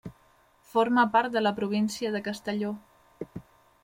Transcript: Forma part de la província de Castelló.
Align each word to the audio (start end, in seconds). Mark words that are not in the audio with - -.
Forma 0.69 1.03
part 1.15 1.35
de 1.35 1.43
la 1.43 1.51
província 1.59 2.13
de 2.15 2.21
Castelló. 2.29 2.73